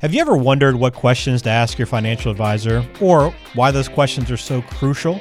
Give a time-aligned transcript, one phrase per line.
[0.00, 4.30] Have you ever wondered what questions to ask your financial advisor or why those questions
[4.30, 5.18] are so crucial?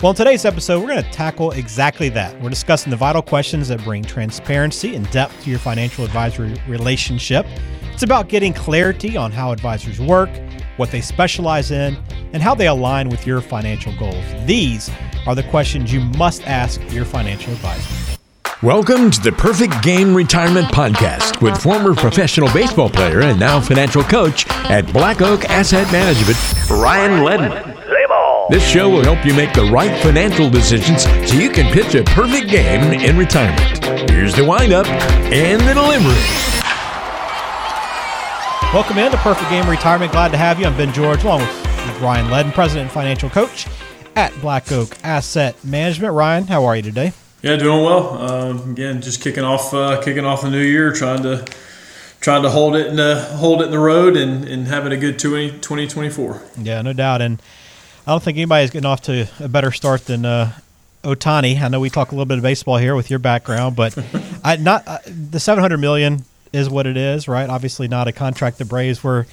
[0.00, 2.40] Well, in today's episode, we're going to tackle exactly that.
[2.40, 7.44] We're discussing the vital questions that bring transparency and depth to your financial advisory relationship.
[7.92, 10.30] It's about getting clarity on how advisors work,
[10.78, 11.94] what they specialize in,
[12.32, 14.24] and how they align with your financial goals.
[14.46, 14.90] These
[15.26, 18.14] are the questions you must ask your financial advisor.
[18.62, 24.02] Welcome to the Perfect Game Retirement Podcast with former professional baseball player and now financial
[24.02, 26.38] coach at Black Oak Asset Management,
[26.70, 28.48] Ryan Ledden.
[28.50, 32.04] This show will help you make the right financial decisions so you can pitch a
[32.04, 34.10] perfect game in retirement.
[34.10, 36.14] Here's the windup and the delivery.
[38.72, 40.12] Welcome into Perfect Game Retirement.
[40.12, 40.66] Glad to have you.
[40.66, 43.66] I'm Ben George, along with Ryan Ledden, President and Financial Coach
[44.16, 46.14] at Black Oak Asset Management.
[46.14, 47.12] Ryan, how are you today?
[47.44, 48.16] Yeah, doing well.
[48.16, 51.44] Uh, again, just kicking off, uh, kicking off the new year, trying to
[52.22, 54.96] trying to hold it in the hold it in the road and, and having a
[54.96, 56.40] good 20, 2024.
[56.62, 57.20] Yeah, no doubt.
[57.20, 57.42] And
[58.06, 60.52] I don't think anybody's getting off to a better start than uh,
[61.02, 61.60] Ohtani.
[61.60, 63.94] I know we talk a little bit of baseball here with your background, but
[64.42, 67.50] I not uh, the seven hundred million is what it is, right?
[67.50, 69.26] Obviously, not a contract the Braves were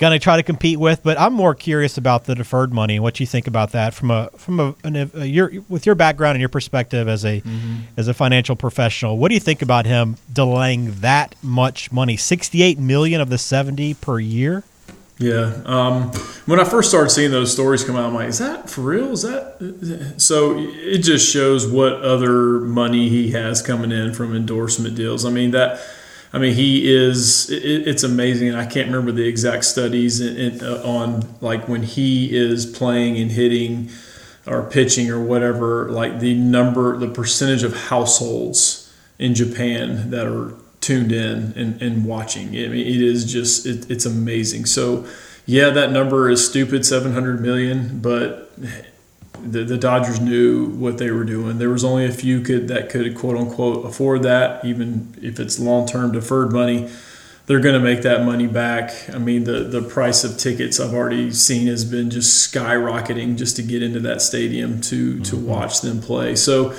[0.00, 1.02] going to try to compete with.
[1.04, 4.10] But I'm more curious about the deferred money and what you think about that from
[4.10, 7.76] a from a, an, a your with your background and your perspective as a mm-hmm.
[7.96, 9.18] as a financial professional.
[9.18, 13.94] What do you think about him delaying that much money, 68 million of the 70
[13.94, 14.64] per year?
[15.18, 15.60] Yeah.
[15.66, 16.10] Um,
[16.46, 19.12] when I first started seeing those stories come out, I'm like, is that for real?
[19.12, 20.54] Is that so?
[20.56, 25.26] It just shows what other money he has coming in from endorsement deals.
[25.26, 25.78] I mean that
[26.32, 27.50] I mean, he is.
[27.50, 28.54] It, it's amazing.
[28.54, 33.16] I can't remember the exact studies in, in, uh, on like when he is playing
[33.18, 33.90] and hitting
[34.46, 35.90] or pitching or whatever.
[35.90, 42.04] Like the number, the percentage of households in Japan that are tuned in and, and
[42.04, 42.48] watching.
[42.48, 43.66] I mean, it is just.
[43.66, 44.66] It, it's amazing.
[44.66, 45.06] So,
[45.46, 48.52] yeah, that number is stupid, seven hundred million, but
[49.42, 51.58] the, the Dodgers knew what they were doing.
[51.58, 55.58] There was only a few could that could quote unquote afford that, even if it's
[55.58, 56.90] long term deferred money.
[57.46, 58.92] They're going to make that money back.
[59.12, 63.56] I mean, the the price of tickets I've already seen has been just skyrocketing just
[63.56, 65.22] to get into that stadium to mm-hmm.
[65.22, 66.36] to watch them play.
[66.36, 66.74] So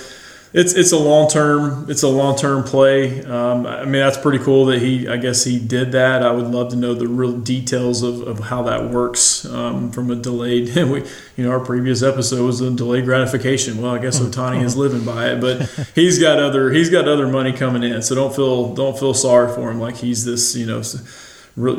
[0.53, 3.23] it's it's a long term it's a long term play.
[3.23, 6.23] Um, I mean that's pretty cool that he I guess he did that.
[6.23, 10.11] I would love to know the real details of, of how that works um, from
[10.11, 10.75] a delayed.
[10.75, 11.03] we
[11.37, 13.81] you know our previous episode was a delayed gratification.
[13.81, 15.61] Well I guess Ohtani is living by it, but
[15.95, 18.01] he's got other he's got other money coming in.
[18.01, 20.81] So don't feel don't feel sorry for him like he's this you know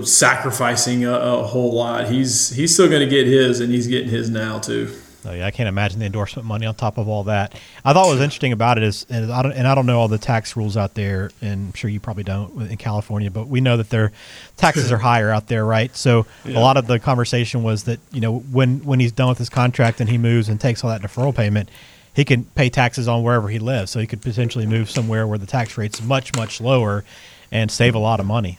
[0.02, 2.08] sacrificing a, a whole lot.
[2.08, 4.94] He's he's still going to get his and he's getting his now too.
[5.24, 7.54] Oh, yeah, I can't imagine the endorsement money on top of all that.
[7.84, 10.00] I thought what was interesting about it is, and I don't, and I don't know
[10.00, 13.46] all the tax rules out there, and I'm sure you probably don't in California, but
[13.46, 14.10] we know that their
[14.56, 15.94] taxes are higher out there, right?
[15.96, 16.58] So yeah.
[16.58, 19.48] a lot of the conversation was that you know when when he's done with his
[19.48, 21.68] contract and he moves and takes all that deferral payment,
[22.14, 23.92] he can pay taxes on wherever he lives.
[23.92, 27.04] So he could potentially move somewhere where the tax rate's much much lower,
[27.52, 28.58] and save a lot of money.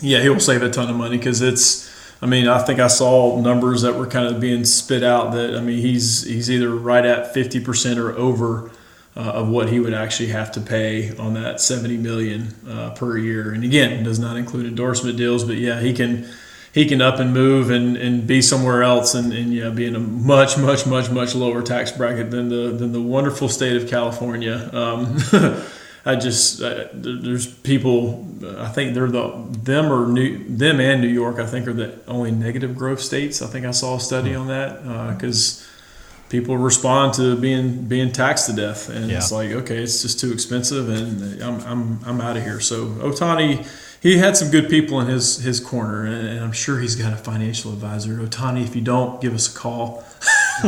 [0.00, 1.88] Yeah, he will save a ton of money because it's
[2.22, 5.56] I mean, I think I saw numbers that were kind of being spit out that
[5.56, 8.70] I mean he's he's either right at fifty percent or over
[9.16, 13.16] uh, of what he would actually have to pay on that seventy million uh, per
[13.16, 13.52] year.
[13.52, 16.28] And again, does not include endorsement deals, but yeah, he can
[16.72, 19.96] he can up and move and, and be somewhere else and, and yeah, be in
[19.96, 23.88] a much much much much lower tax bracket than the than the wonderful state of
[23.88, 24.70] California.
[24.72, 25.16] Um,
[26.04, 28.26] I just uh, there's people.
[28.58, 31.38] I think they're the them or New them and New York.
[31.38, 33.42] I think are the only negative growth states.
[33.42, 34.82] I think I saw a study on that
[35.14, 39.18] because uh, people respond to being being taxed to death, and yeah.
[39.18, 42.60] it's like okay, it's just too expensive, and I'm I'm I'm out of here.
[42.60, 43.66] So Ohtani.
[44.00, 47.16] he had some good people in his his corner, and I'm sure he's got a
[47.16, 48.16] financial advisor.
[48.16, 50.02] Ohtani, if you don't, give us a call.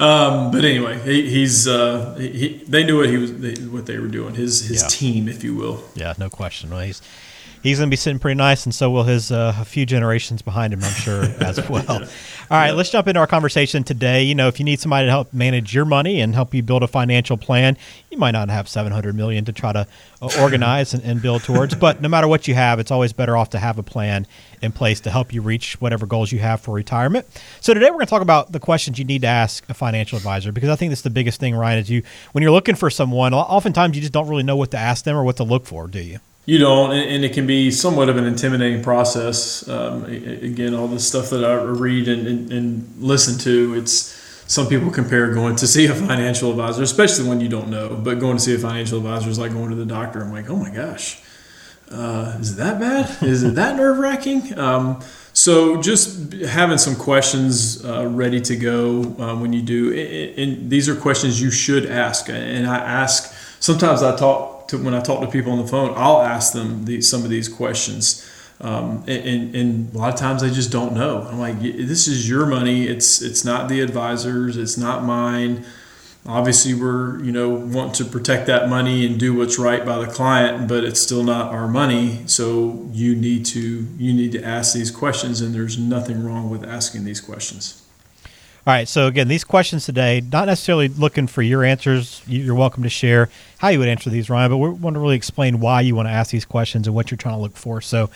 [0.00, 3.32] um, but anyway, he, he's uh, he, they knew what he was
[3.68, 4.34] what they were doing.
[4.34, 4.88] His his yeah.
[4.88, 5.84] team, if you will.
[5.94, 6.70] Yeah, no question.
[6.70, 7.02] Well, he's
[7.62, 10.42] he's going to be sitting pretty nice, and so will his uh, a few generations
[10.42, 12.06] behind him, I'm sure, as well.
[12.48, 14.22] All right, let's jump into our conversation today.
[14.22, 16.84] You know, if you need somebody to help manage your money and help you build
[16.84, 17.76] a financial plan,
[18.08, 19.84] you might not have 700 million to try to
[20.22, 23.36] uh, organize and, and build towards, but no matter what you have, it's always better
[23.36, 24.28] off to have a plan
[24.62, 27.26] in place to help you reach whatever goals you have for retirement.
[27.60, 30.16] So today we're going to talk about the questions you need to ask a financial
[30.16, 31.80] advisor because I think that's the biggest thing, Ryan.
[31.80, 34.78] Is you when you're looking for someone, oftentimes you just don't really know what to
[34.78, 36.20] ask them or what to look for, do you?
[36.46, 39.68] You don't, and it can be somewhat of an intimidating process.
[39.68, 44.14] Um, again, all the stuff that I read and, and, and, listen to, it's
[44.46, 48.00] some people compare going to see a financial advisor, especially when you don't know.
[48.00, 50.22] But going to see a financial advisor is like going to the doctor.
[50.22, 51.20] I'm like, oh my gosh,
[51.90, 53.24] uh, is it that bad?
[53.24, 54.56] Is it that nerve wracking?
[54.56, 55.02] Um,
[55.32, 59.92] so just having some questions uh, ready to go uh, when you do,
[60.38, 62.28] and these are questions you should ask.
[62.28, 65.92] And I ask sometimes I talk to when I talk to people on the phone,
[65.96, 68.28] I'll ask them some of these questions.
[68.60, 71.28] Um, and, and, a lot of times they just don't know.
[71.30, 72.86] I'm like, this is your money.
[72.86, 74.56] It's it's not the advisors.
[74.56, 75.66] It's not mine
[76.28, 80.06] obviously we're you know want to protect that money and do what's right by the
[80.06, 84.74] client but it's still not our money so you need to you need to ask
[84.74, 87.85] these questions and there's nothing wrong with asking these questions
[88.66, 92.82] all right so again these questions today not necessarily looking for your answers you're welcome
[92.82, 93.28] to share
[93.58, 96.08] how you would answer these ryan but we want to really explain why you want
[96.08, 98.10] to ask these questions and what you're trying to look for so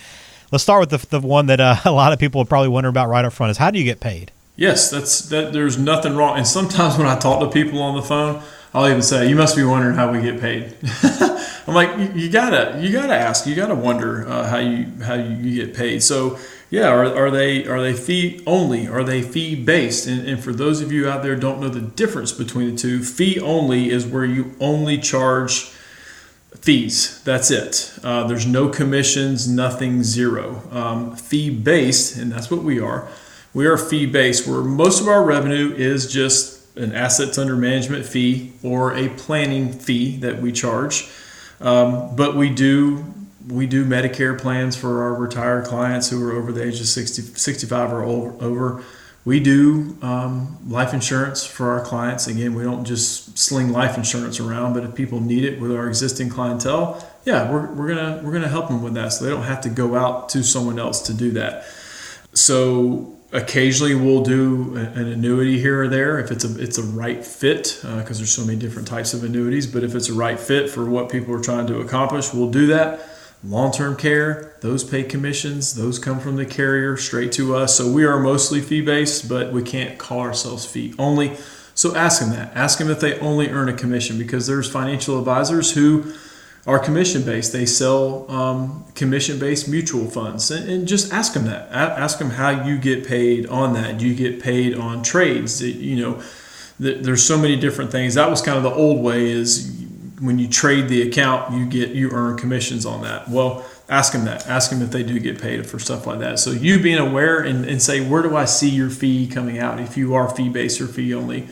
[0.53, 2.89] let's start with the, the one that uh, a lot of people are probably wonder
[2.89, 5.55] about right up front is how do you get paid Yes, that's that.
[5.55, 6.37] There's nothing wrong.
[6.37, 8.43] And sometimes when I talk to people on the phone,
[8.75, 10.77] I'll even say, "You must be wondering how we get paid."
[11.67, 15.15] I'm like, you, you, gotta, you gotta ask, you gotta wonder uh, how you how
[15.15, 16.03] you get paid.
[16.03, 16.39] So
[16.71, 18.87] yeah, are, are they are they fee only?
[18.87, 20.07] Are they fee based?
[20.07, 23.03] And, and for those of you out there don't know the difference between the two,
[23.03, 25.73] fee only is where you only charge
[26.61, 27.23] fees.
[27.25, 27.99] That's it.
[28.05, 30.63] Uh, there's no commissions, nothing, zero.
[30.71, 33.09] Um, fee based, and that's what we are
[33.53, 38.07] we are fee based, where most of our revenue is just an assets under management
[38.07, 41.09] fee or a planning fee that we charge.
[41.61, 43.05] Um, but we do
[43.49, 47.23] we do Medicare plans for our retired clients who are over the age of 60,
[47.23, 48.85] 65 or over.
[49.25, 52.27] We do um, life insurance for our clients.
[52.27, 55.89] Again, we don't just sling life insurance around, but if people need it with our
[55.89, 59.43] existing clientele, yeah, we're, we're gonna we're gonna help them with that, so they don't
[59.43, 61.65] have to go out to someone else to do that.
[62.33, 67.25] So occasionally we'll do an annuity here or there if it's a it's a right
[67.25, 70.41] fit because uh, there's so many different types of annuities but if it's a right
[70.41, 72.99] fit for what people are trying to accomplish we'll do that
[73.43, 78.05] long-term care those pay commissions those come from the carrier straight to us so we
[78.05, 81.37] are mostly fee-based but we can't call ourselves fee only
[81.75, 85.19] so ask them that ask them if they only earn a commission because there's financial
[85.19, 86.13] advisors who
[86.67, 87.53] are commission based.
[87.53, 91.71] They sell um, commission based mutual funds, and, and, just ask them that.
[91.73, 93.99] Ask them how you get paid on that.
[93.99, 95.63] Do you get paid on trades?
[95.63, 96.23] You know,
[96.79, 98.15] there's so many different things.
[98.15, 99.31] That was kind of the old way.
[99.31, 99.80] Is
[100.21, 103.29] when you trade the account, you get you earn commissions on that.
[103.29, 104.47] Well, ask them that.
[104.47, 106.39] Ask them if they do get paid for stuff like that.
[106.39, 109.81] So you being aware and, and say, where do I see your fee coming out?
[109.81, 111.49] If you are fee based or fee only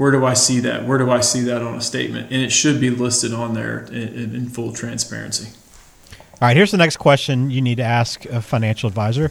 [0.00, 0.86] where do I see that?
[0.86, 2.32] Where do I see that on a statement?
[2.32, 5.50] And it should be listed on there in, in full transparency.
[6.14, 9.30] All right, here's the next question you need to ask a financial advisor.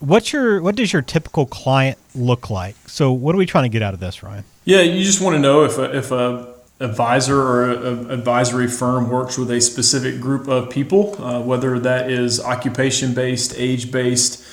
[0.00, 2.74] What's your what does your typical client look like?
[2.88, 4.42] So what are we trying to get out of this, Ryan?
[4.64, 9.08] Yeah, you just want to know if a, if a advisor or an advisory firm
[9.08, 14.44] works with a specific group of people, uh, whether that is occupation based, age based,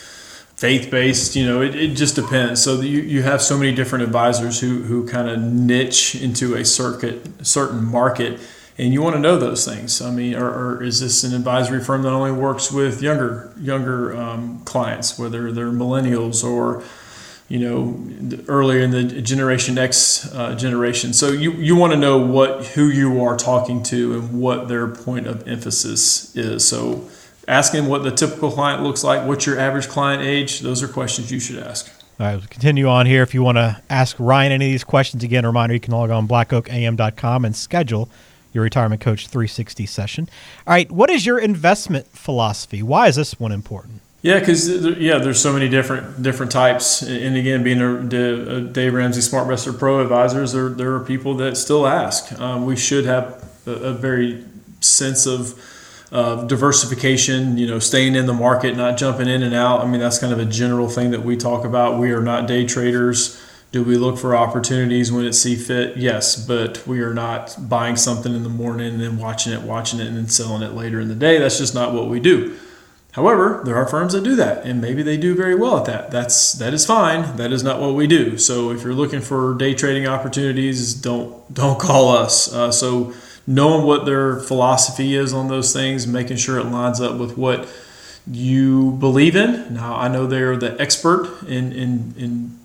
[0.62, 2.62] faith based you know it, it just depends.
[2.62, 6.64] So you, you have so many different advisors who, who kind of niche into a
[6.64, 8.40] circuit certain market
[8.78, 10.04] and you want to know those things.
[10.04, 14.16] I mean or, or is this an advisory firm that only works with younger younger
[14.16, 16.84] um, clients whether they're millennials or
[17.52, 22.18] you know earlier in the generation x uh, generation so you, you want to know
[22.18, 27.08] what who you are talking to and what their point of emphasis is so
[27.48, 31.32] asking what the typical client looks like, what's your average client age, those are questions
[31.32, 31.92] you should ask.
[32.20, 33.24] All right, we'll continue on here.
[33.24, 36.12] If you want to ask Ryan any of these questions, again, reminder you can log
[36.12, 38.10] on blackoakam.com and schedule
[38.54, 40.30] your retirement coach 360 session.
[40.68, 42.84] All right, what is your investment philosophy?
[42.84, 44.02] Why is this one important?
[44.22, 48.94] Yeah, because yeah, there's so many different different types, and again, being a, a Dave
[48.94, 52.32] Ramsey SmartVestor Pro advisors, there there are people that still ask.
[52.40, 54.44] Um, we should have a, a very
[54.80, 55.60] sense of
[56.12, 59.82] uh, diversification, you know, staying in the market, not jumping in and out.
[59.82, 61.98] I mean, that's kind of a general thing that we talk about.
[61.98, 63.42] We are not day traders.
[63.72, 65.98] Do we look for opportunities when it see fit?
[65.98, 70.00] Yes, but we are not buying something in the morning and then watching it, watching
[70.00, 71.40] it, and then selling it later in the day.
[71.40, 72.56] That's just not what we do.
[73.12, 76.12] However, there are firms that do that, and maybe they do very well at that.
[76.12, 77.36] That's that is fine.
[77.36, 78.38] That is not what we do.
[78.38, 82.54] So if you're looking for day trading opportunities, don't don't call us.
[82.54, 83.14] Uh, so
[83.46, 87.68] knowing what their philosophy is on those things, making sure it lines up with what
[88.30, 89.74] you believe in.
[89.74, 92.60] Now, I know they're the expert in, in, in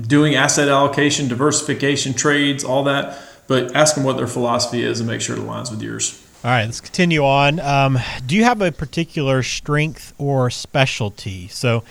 [0.00, 5.08] doing asset allocation, diversification, trades, all that, but ask them what their philosophy is and
[5.08, 6.24] make sure it aligns with yours.
[6.44, 7.58] All right, let's continue on.
[7.60, 11.48] Um, do you have a particular strength or specialty?
[11.48, 11.82] So,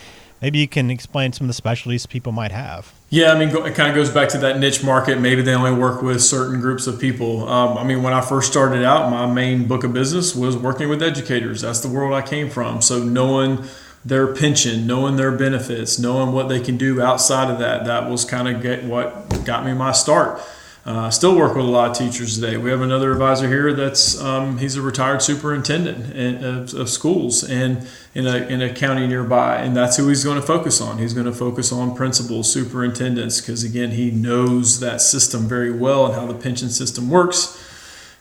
[0.42, 2.94] Maybe you can explain some of the specialties people might have.
[3.10, 5.20] Yeah, I mean, it kind of goes back to that niche market.
[5.20, 7.48] Maybe they only work with certain groups of people.
[7.50, 10.90] Um, I mean, when I first started out, my main book of business was working
[10.90, 11.62] with educators.
[11.62, 12.82] That's the world I came from.
[12.82, 13.64] So knowing
[14.06, 18.24] their pension, knowing their benefits, knowing what they can do outside of that, that was
[18.24, 20.40] kind of get what got me my start.
[20.88, 22.56] Uh, still work with a lot of teachers today.
[22.56, 27.44] We have another advisor here that's um, he's a retired superintendent in, of, of, schools
[27.44, 30.98] and in a, in a county nearby, and that's who he's going to focus on.
[30.98, 36.06] He's going to focus on principals, superintendents, because again, he knows that system very well
[36.06, 37.62] and how the pension system works.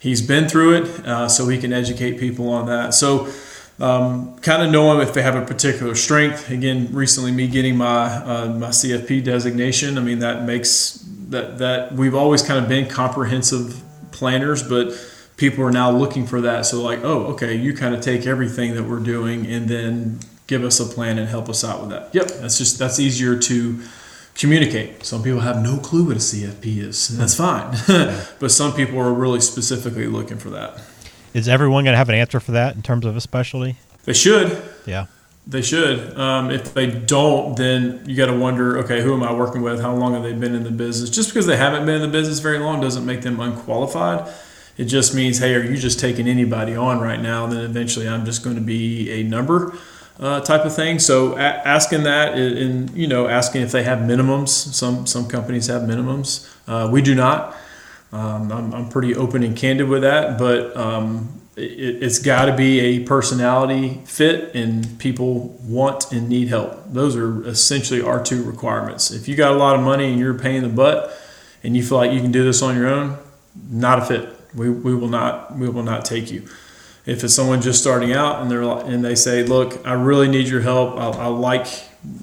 [0.00, 2.94] He's been through it, uh, so he can educate people on that.
[2.94, 3.32] So.
[3.78, 6.50] Um, kind of knowing if they have a particular strength.
[6.50, 9.98] Again, recently me getting my uh, my CFP designation.
[9.98, 14.92] I mean that makes that that we've always kind of been comprehensive planners, but
[15.36, 16.66] people are now looking for that.
[16.66, 20.64] So like, oh, okay, you kind of take everything that we're doing and then give
[20.64, 22.14] us a plan and help us out with that.
[22.14, 23.82] Yep, that's just that's easier to
[24.34, 25.04] communicate.
[25.04, 27.10] Some people have no clue what a CFP is.
[27.10, 27.76] And that's fine,
[28.38, 30.80] but some people are really specifically looking for that.
[31.34, 33.76] Is everyone going to have an answer for that in terms of a specialty?
[34.04, 34.62] They should.
[34.86, 35.06] Yeah.
[35.48, 36.18] They should.
[36.18, 39.80] Um, if they don't, then you got to wonder, okay, who am I working with?
[39.80, 41.08] How long have they been in the business?
[41.08, 44.32] Just because they haven't been in the business very long doesn't make them unqualified.
[44.76, 47.46] It just means, hey, are you just taking anybody on right now?
[47.46, 49.78] Then eventually, I'm just going to be a number
[50.18, 50.98] uh, type of thing.
[50.98, 54.48] So a- asking that, and you know, asking if they have minimums.
[54.48, 56.52] Some some companies have minimums.
[56.66, 57.56] Uh, we do not.
[58.12, 62.56] Um, I'm, I'm pretty open and candid with that, but um, it, has got to
[62.56, 66.92] be a personality fit and people want and need help.
[66.92, 69.10] Those are essentially our two requirements.
[69.10, 71.18] If you got a lot of money and you're paying the butt
[71.64, 73.18] and you feel like you can do this on your own,
[73.70, 74.28] not a fit.
[74.54, 76.48] We, we will not we will not take you.
[77.04, 80.48] If it's someone just starting out and they're and they say, "Look, I really need
[80.48, 80.96] your help.
[80.98, 81.66] I, I like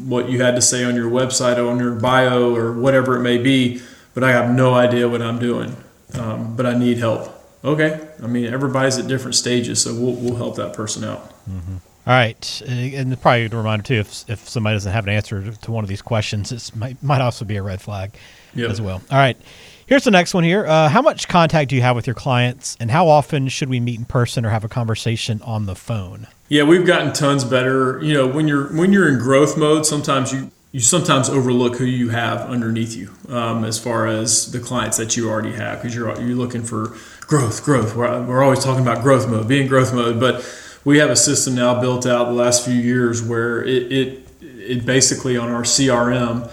[0.05, 3.21] what you had to say on your website, or on your bio, or whatever it
[3.21, 3.81] may be,
[4.13, 5.75] but I have no idea what I'm doing.
[6.13, 7.29] Um, but I need help."
[7.63, 7.99] Okay.
[8.23, 11.29] I mean, everybody's at different stages, so we'll, we'll help that person out.
[11.49, 11.77] Mm-hmm.
[12.05, 15.71] All right, and probably a reminder too, if, if somebody doesn't have an answer to
[15.71, 18.11] one of these questions, it might, might also be a red flag
[18.53, 18.69] yep.
[18.69, 19.01] as well.
[19.09, 19.37] All right,
[19.85, 20.65] here's the next one here.
[20.65, 23.79] Uh, how much contact do you have with your clients, and how often should we
[23.79, 26.27] meet in person or have a conversation on the phone?
[26.49, 28.03] Yeah, we've gotten tons better.
[28.03, 31.85] You know, when you're when you're in growth mode, sometimes you you sometimes overlook who
[31.85, 35.95] you have underneath you um, as far as the clients that you already have because
[35.95, 37.95] you're you're looking for growth, growth.
[37.95, 40.45] We're, we're always talking about growth mode, being growth mode, but
[40.85, 44.85] we have a system now built out the last few years where it it, it
[44.85, 46.51] basically on our CRM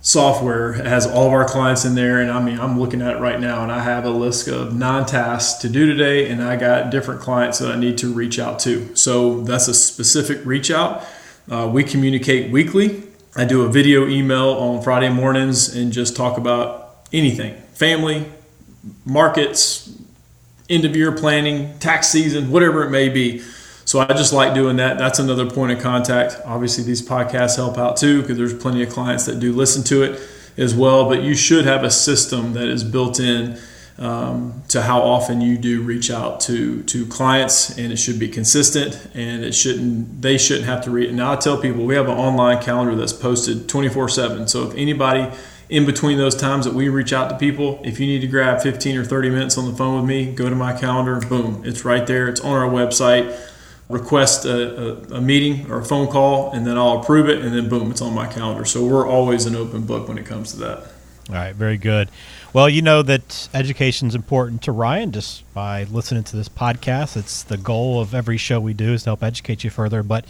[0.00, 2.20] software has all of our clients in there.
[2.20, 4.74] And I mean I'm looking at it right now and I have a list of
[4.74, 8.38] nine tasks to do today and I got different clients that I need to reach
[8.38, 8.94] out to.
[8.96, 11.04] So that's a specific reach out.
[11.48, 13.04] Uh, we communicate weekly.
[13.36, 18.26] I do a video email on Friday mornings and just talk about anything family,
[19.04, 19.96] markets,
[20.68, 23.42] end of year planning, tax season, whatever it may be.
[23.84, 24.98] So I just like doing that.
[24.98, 26.36] That's another point of contact.
[26.44, 30.02] Obviously, these podcasts help out too because there's plenty of clients that do listen to
[30.02, 30.20] it
[30.56, 31.08] as well.
[31.08, 33.58] But you should have a system that is built in
[33.98, 38.28] um, to how often you do reach out to to clients, and it should be
[38.28, 41.12] consistent, and it shouldn't they shouldn't have to read.
[41.12, 44.48] Now I tell people we have an online calendar that's posted 24/7.
[44.48, 45.30] So if anybody
[45.72, 48.60] in between those times that we reach out to people, if you need to grab
[48.60, 51.18] 15 or 30 minutes on the phone with me, go to my calendar.
[51.18, 52.28] Boom, it's right there.
[52.28, 53.34] It's on our website.
[53.88, 57.54] Request a, a, a meeting or a phone call, and then I'll approve it, and
[57.54, 58.66] then boom, it's on my calendar.
[58.66, 60.78] So we're always an open book when it comes to that.
[61.30, 62.10] All right, very good.
[62.52, 67.16] Well, you know that education is important to Ryan just by listening to this podcast.
[67.16, 70.02] It's the goal of every show we do is to help educate you further.
[70.02, 70.26] But,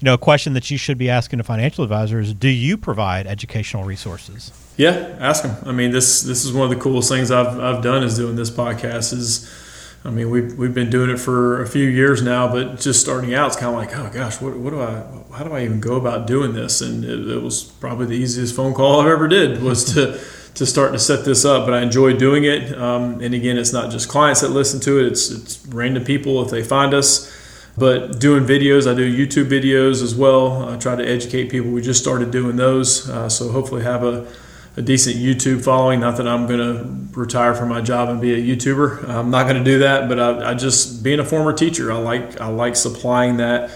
[0.00, 2.76] you know, a question that you should be asking a financial advisor is do you
[2.76, 4.52] provide educational resources?
[4.76, 5.56] Yeah, ask them.
[5.66, 8.36] I mean, this this is one of the coolest things I've, I've done is doing
[8.36, 9.50] this podcast is
[10.06, 13.32] I mean, we've, we've been doing it for a few years now, but just starting
[13.32, 15.02] out, it's kind of like, oh gosh, what, what do I,
[15.34, 16.82] how do I even go about doing this?
[16.82, 20.20] And it, it was probably the easiest phone call I've ever did was to
[20.54, 22.78] to start to set this up, but I enjoy doing it.
[22.78, 26.42] Um, and again, it's not just clients that listen to it; it's it's random people
[26.44, 27.32] if they find us.
[27.76, 30.68] But doing videos, I do YouTube videos as well.
[30.68, 31.70] I try to educate people.
[31.70, 34.32] We just started doing those, uh, so hopefully have a,
[34.76, 35.98] a decent YouTube following.
[35.98, 39.08] Not that I'm going to retire from my job and be a YouTuber.
[39.08, 41.96] I'm not going to do that, but I, I just being a former teacher, I
[41.96, 43.72] like I like supplying that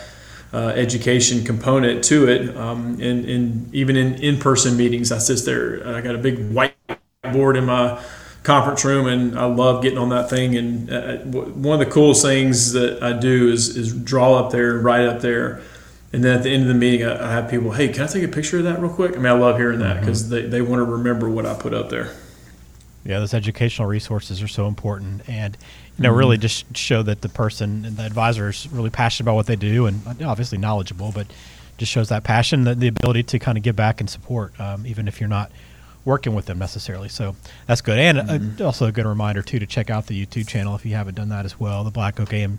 [0.52, 2.56] uh, education component to it.
[2.56, 5.86] Um, and, and even in in-person meetings, I sit there.
[5.96, 8.00] I got a big whiteboard in my
[8.48, 10.56] conference room, and I love getting on that thing.
[10.56, 14.76] And uh, one of the coolest things that I do is is draw up there
[14.76, 15.60] and write up there
[16.12, 18.06] And then at the end of the meeting, I, I have people, hey, can I
[18.06, 19.12] take a picture of that real quick?
[19.12, 20.32] I mean, I love hearing that because mm-hmm.
[20.32, 22.14] they, they want to remember what I put up there.
[23.04, 25.56] Yeah, those educational resources are so important, and
[25.96, 26.18] you know, mm-hmm.
[26.18, 29.56] really just show that the person, and the advisor, is really passionate about what they
[29.56, 31.26] do, and obviously knowledgeable, but
[31.78, 34.86] just shows that passion, the, the ability to kind of give back and support, um,
[34.86, 35.50] even if you're not
[36.04, 37.08] working with them necessarily.
[37.08, 37.36] So
[37.66, 38.64] that's good, and uh, mm-hmm.
[38.64, 41.28] also a good reminder too to check out the YouTube channel if you haven't done
[41.30, 41.84] that as well.
[41.84, 42.58] The Black Oak AM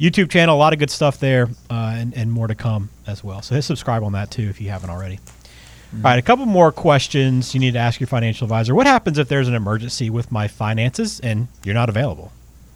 [0.00, 3.22] YouTube channel, a lot of good stuff there, uh, and, and more to come as
[3.22, 3.40] well.
[3.42, 5.16] So hit subscribe on that too if you haven't already.
[5.16, 6.06] Mm-hmm.
[6.06, 8.74] All right, a couple more questions you need to ask your financial advisor.
[8.74, 12.32] What happens if there's an emergency with my finances and you're not available?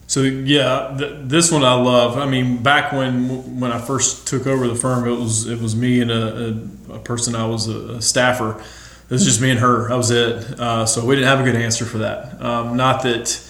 [0.07, 2.17] So yeah, th- this one I love.
[2.17, 5.75] I mean, back when when I first took over the firm, it was it was
[5.75, 6.61] me and a,
[6.91, 8.63] a, a person I was a, a, staffer.
[9.09, 9.89] It was just me and her.
[9.89, 10.59] That was it.
[10.59, 12.43] Uh, so we didn't have a good answer for that.
[12.43, 13.41] Um, not that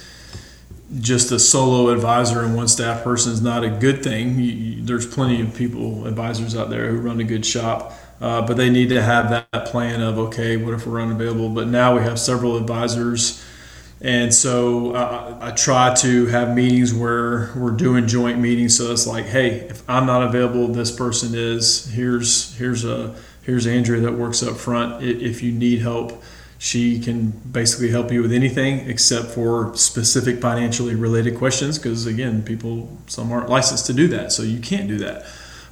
[1.01, 4.39] just a solo advisor and one staff person is not a good thing.
[4.39, 7.93] You, you, there's plenty of people, advisors out there who run a good shop.
[8.21, 11.51] Uh, but they need to have that plan of okay, what if we're unavailable?
[11.51, 13.45] But now we have several advisors,
[14.01, 18.79] and so I, I try to have meetings where we're doing joint meetings.
[18.79, 21.91] So it's like, hey, if I'm not available, this person is.
[21.93, 23.15] Here's here's a
[23.47, 25.03] here's Andrea that works up front.
[25.05, 26.23] If you need help,
[26.59, 31.79] she can basically help you with anything except for specific financially related questions.
[31.79, 35.25] Because again, people some aren't licensed to do that, so you can't do that.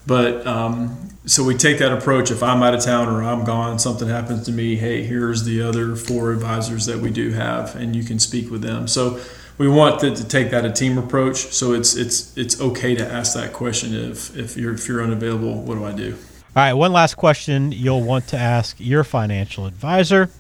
[0.07, 2.31] But um, so we take that approach.
[2.31, 4.77] If I'm out of town or I'm gone, something happens to me.
[4.77, 8.63] Hey, here's the other four advisors that we do have, and you can speak with
[8.63, 8.87] them.
[8.87, 9.19] So
[9.59, 11.39] we want to, to take that a team approach.
[11.39, 15.63] So it's it's it's okay to ask that question if if you're if you're unavailable.
[15.63, 16.17] What do I do?
[16.57, 16.73] All right.
[16.73, 20.31] One last question you'll want to ask your financial advisor.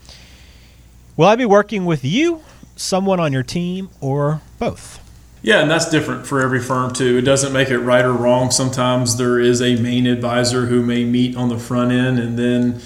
[1.17, 2.43] Will I be working with you,
[2.77, 5.01] someone on your team, or both?
[5.43, 7.19] Yeah, and that's different for every firm too.
[7.19, 8.51] It doesn't make it right or wrong.
[8.51, 12.81] Sometimes there is a main advisor who may meet on the front end and then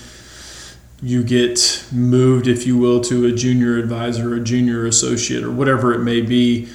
[1.01, 5.93] you get moved, if you will, to a junior advisor, a junior associate, or whatever
[5.93, 6.69] it may be.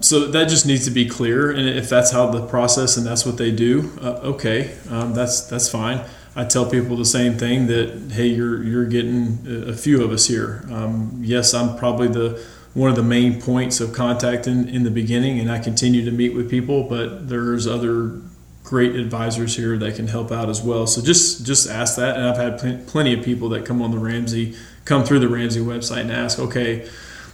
[0.00, 1.50] So that just needs to be clear.
[1.50, 5.42] And if that's how the process and that's what they do, uh, okay, um, that's
[5.42, 6.04] that's fine.
[6.34, 9.38] I tell people the same thing that hey, you're you're getting
[9.68, 10.64] a few of us here.
[10.70, 14.90] Um, yes, I'm probably the one of the main points of contact in, in the
[14.90, 18.20] beginning, and I continue to meet with people, but there's other
[18.62, 20.86] great advisors here that can help out as well.
[20.86, 23.90] So just just ask that, and I've had pl- plenty of people that come on
[23.90, 26.88] the Ramsey, come through the Ramsey website and ask, okay,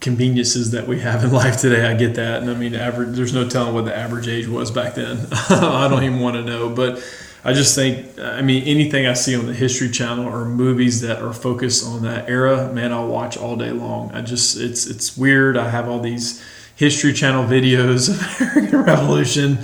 [0.00, 1.86] conveniences that we have in life today.
[1.86, 3.16] I get that, and I mean, average.
[3.16, 5.26] There's no telling what the average age was back then.
[5.32, 7.02] I don't even want to know, but
[7.46, 11.22] I just think, I mean, anything I see on the History Channel or movies that
[11.22, 14.10] are focused on that era, man, I'll watch all day long.
[14.10, 15.56] I just, it's it's weird.
[15.56, 19.58] I have all these History Channel videos of American Revolution,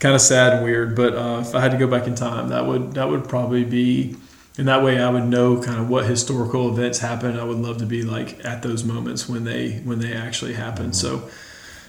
[0.00, 0.96] kind of sad and weird.
[0.96, 3.62] But uh, if I had to go back in time, that would that would probably
[3.62, 4.16] be
[4.58, 7.38] and that way I would know kind of what historical events happened.
[7.38, 10.92] I would love to be like at those moments when they when they actually happen.
[10.92, 11.28] So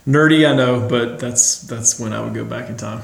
[0.08, 3.02] nerdy, I know, but that's that's when I would go back in time.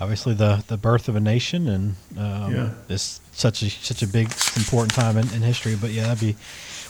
[0.00, 2.70] Obviously, the the birth of a nation, and um, yeah.
[2.88, 5.76] it's such a such a big important time in, in history.
[5.76, 6.36] But yeah, that'd be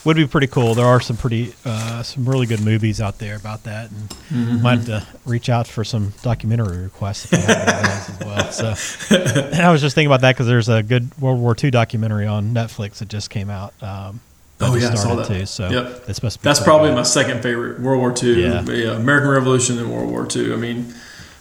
[0.05, 0.75] would be pretty cool.
[0.75, 4.63] There are some pretty, uh, some really good movies out there about that, and mm-hmm.
[4.63, 8.51] might have to reach out for some documentary requests as well.
[8.53, 8.69] So
[9.63, 12.55] I was just thinking about that because there's a good World War II documentary on
[12.55, 13.75] Netflix that just came out.
[13.83, 14.21] Um,
[14.61, 15.27] oh yeah, I saw that.
[15.27, 16.07] Too, so yep.
[16.07, 18.43] That's probably my second favorite World War II.
[18.43, 18.63] Yeah.
[18.63, 20.53] yeah, American Revolution and World War II.
[20.53, 20.95] I mean.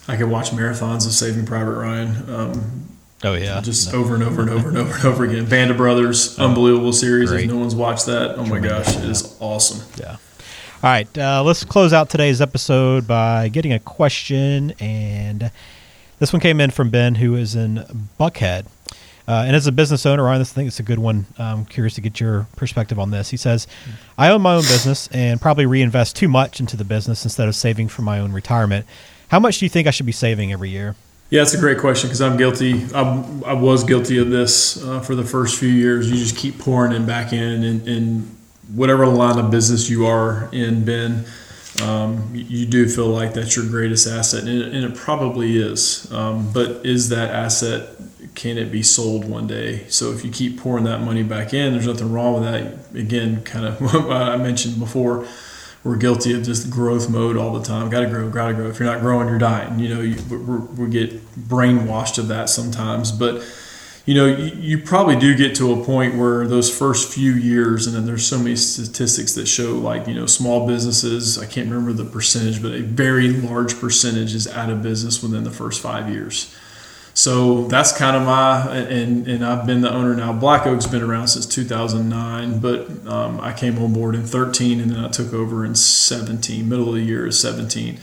[0.08, 2.30] I could watch marathons of Saving Private Ryan.
[2.34, 2.88] Um,
[3.24, 4.00] oh yeah, just no.
[4.00, 5.46] over and over and over and over and over again.
[5.46, 7.30] Band of Brothers, oh, unbelievable series.
[7.30, 7.46] Great.
[7.46, 9.86] If no one's watched that, oh my gosh, it is awesome.
[10.00, 10.18] Yeah.
[10.84, 15.52] All right, uh, let's close out today's episode by getting a question, and
[16.20, 18.68] this one came in from Ben, who is in Buckhead.
[19.28, 21.26] Uh, and as a business owner, I think it's a good one.
[21.38, 23.30] I'm curious to get your perspective on this.
[23.30, 23.68] He says,
[24.18, 27.56] I own my own business and probably reinvest too much into the business instead of
[27.56, 28.86] saving for my own retirement.
[29.30, 30.96] How much do you think I should be saving every year?
[31.30, 32.86] Yeah, it's a great question because I'm guilty.
[32.96, 36.10] I'm, i was guilty of this uh, for the first few years.
[36.10, 38.38] You just keep pouring in back in, and, and
[38.74, 41.26] whatever line of business you are in, Ben,
[41.84, 46.10] um, you do feel like that's your greatest asset, and it, and it probably is.
[46.14, 47.90] Um, but is that asset
[48.36, 49.86] can it be sold one day?
[49.90, 52.98] So if you keep pouring that money back in, there's nothing wrong with that.
[52.98, 55.28] Again, kind of what I mentioned before,
[55.84, 57.90] we're guilty of just growth mode all the time.
[57.90, 58.70] Got to grow, got to grow.
[58.70, 59.80] If you're not growing, you're dying.
[59.80, 60.16] You know, you,
[60.78, 63.44] we get brainwashed of that sometimes, but
[64.08, 67.88] you know, you, you, probably do get to a point where those first few years,
[67.88, 71.70] and then there's so many statistics that show, like, you know, small businesses, I can't
[71.70, 75.82] remember the percentage, but a very large percentage is out of business within the first
[75.82, 76.56] five years.
[77.18, 80.32] So that's kind of my and and I've been the owner now.
[80.34, 84.92] Black Oak's been around since 2009, but um, I came on board in 13, and
[84.92, 86.70] then I took over in 17.
[86.70, 87.98] Middle of the year is 17.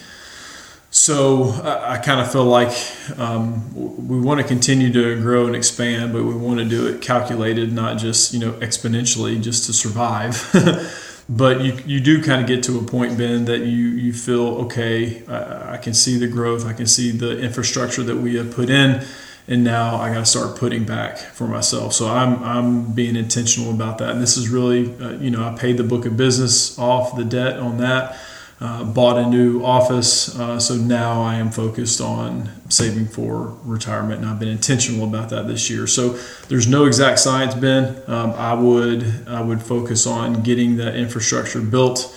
[0.90, 2.76] So I, I kind of feel like
[3.16, 7.00] um, we want to continue to grow and expand, but we want to do it
[7.00, 10.34] calculated, not just you know exponentially, just to survive.
[11.28, 14.46] but you, you do kind of get to a point ben that you, you feel
[14.64, 18.54] okay I, I, can see the growth i can see the infrastructure that we have
[18.54, 19.04] put in
[19.48, 21.94] and now i got to start putting back for myself.
[21.94, 24.10] So i'm, I'm being intentional about that.
[24.10, 27.24] And this is really uh, you know i paid the book of business off the
[27.24, 28.18] debt on that
[28.60, 30.38] uh, bought a new office.
[30.38, 35.30] Uh, so now I am focused on saving for retirement, and I've been intentional about
[35.30, 35.86] that this year.
[35.86, 36.10] So
[36.48, 38.00] there's no exact science, Ben.
[38.06, 42.16] Um, I would I would focus on getting that infrastructure built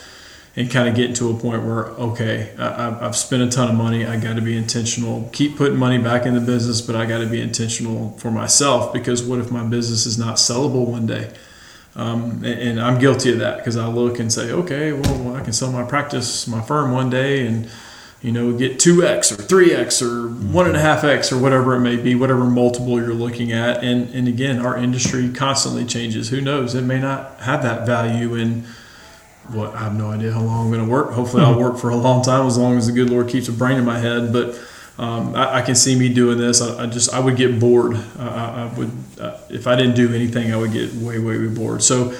[0.56, 3.76] and kind of getting to a point where okay, I, I've spent a ton of
[3.76, 4.06] money.
[4.06, 5.30] I got to be intentional.
[5.34, 8.94] Keep putting money back in the business, but I got to be intentional for myself
[8.94, 11.32] because what if my business is not sellable one day?
[11.98, 15.42] Um, and, and, I'm guilty of that because I look and say, okay, well, I
[15.42, 17.68] can sell my practice, my firm one day, and
[18.22, 21.40] you know, get two x or three x or one and a half x or
[21.40, 23.84] whatever it may be, whatever multiple you're looking at.
[23.84, 26.30] And and again, our industry constantly changes.
[26.30, 26.76] Who knows?
[26.76, 28.66] It may not have that value in
[29.50, 31.14] what I have no idea how long I'm going to work.
[31.14, 33.54] Hopefully, I'll work for a long time as long as the good Lord keeps a
[33.54, 34.32] brain in my head.
[34.32, 34.60] But
[34.98, 36.62] um, I, I, can see me doing this.
[36.62, 37.96] I, I just I would get bored.
[38.18, 41.48] I, I would uh, if I didn't do anything, I would get way way way
[41.48, 41.84] bored.
[41.84, 42.16] So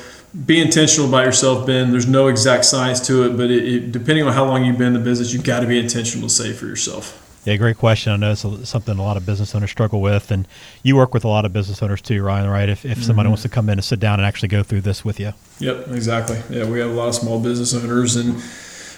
[0.46, 1.92] be intentional about yourself, Ben.
[1.92, 4.88] There's no exact science to it, but it, it, depending on how long you've been
[4.88, 7.24] in the business, you've got to be intentional to save for yourself.
[7.46, 8.12] Yeah, great question.
[8.12, 10.46] I know it's something a lot of business owners struggle with, and
[10.84, 12.50] you work with a lot of business owners too, Ryan.
[12.50, 12.68] Right?
[12.68, 13.32] If, if somebody mm-hmm.
[13.32, 15.32] wants to come in and sit down and actually go through this with you.
[15.60, 16.42] Yep, exactly.
[16.50, 18.44] Yeah, we have a lot of small business owners, and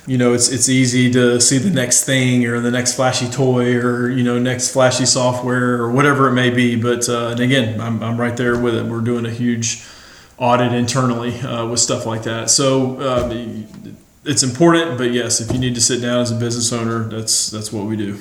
[0.10, 3.76] you know, it's it's easy to see the next thing or the next flashy toy
[3.76, 6.76] or you know next flashy software or whatever it may be.
[6.76, 8.86] But uh, and again, I'm I'm right there with it.
[8.88, 9.86] We're doing a huge
[10.40, 12.50] audit internally uh, with stuff like that.
[12.50, 13.32] So uh,
[14.26, 14.98] it's important.
[14.98, 17.86] But yes, if you need to sit down as a business owner, that's that's what
[17.86, 18.18] we do.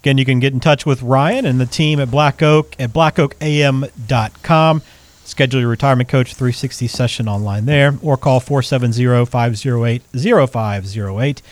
[0.00, 2.90] Again, you can get in touch with Ryan and the team at Black Oak at
[2.90, 4.82] blackoakam.com.
[5.32, 11.42] Schedule your retirement coach 360 session online there or call 470 508 0508.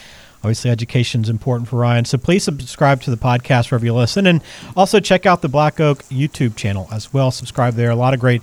[0.42, 2.04] Obviously, education is important for Ryan.
[2.04, 4.26] So please subscribe to the podcast wherever you listen.
[4.26, 4.42] And
[4.76, 7.30] also check out the Black Oak YouTube channel as well.
[7.30, 7.88] Subscribe there.
[7.88, 8.42] A lot of great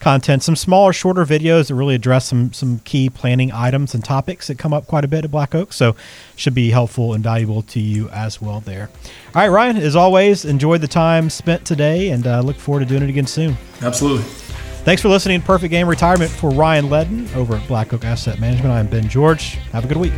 [0.00, 4.46] content, some smaller, shorter videos that really address some, some key planning items and topics
[4.46, 5.74] that come up quite a bit at Black Oak.
[5.74, 5.96] So
[6.34, 8.88] should be helpful and valuable to you as well there.
[9.34, 12.86] All right, Ryan, as always, enjoyed the time spent today and uh, look forward to
[12.86, 13.58] doing it again soon.
[13.82, 14.47] Absolutely.
[14.84, 18.40] Thanks for listening to Perfect Game Retirement for Ryan Ledden over at Black Oak Asset
[18.40, 18.72] Management.
[18.72, 19.54] I'm Ben George.
[19.72, 20.12] Have a good week.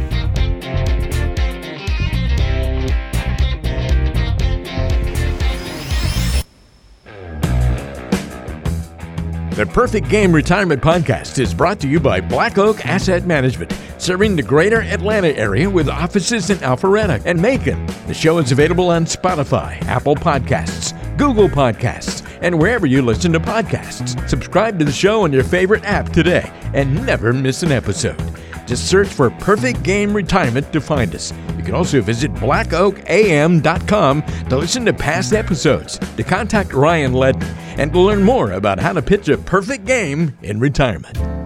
[9.57, 14.37] The Perfect Game Retirement Podcast is brought to you by Black Oak Asset Management, serving
[14.37, 17.85] the greater Atlanta area with offices in Alpharetta and Macon.
[18.07, 23.41] The show is available on Spotify, Apple Podcasts, Google Podcasts, and wherever you listen to
[23.41, 24.29] podcasts.
[24.29, 28.21] Subscribe to the show on your favorite app today and never miss an episode.
[28.67, 31.33] Just search for Perfect Game Retirement to find us.
[31.57, 37.43] You can also visit blackoakam.com to listen to past episodes, to contact Ryan Ledden,
[37.79, 41.30] and to learn more about how to pitch a perfect game in retirement.